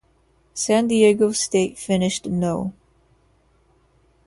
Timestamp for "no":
2.25-2.73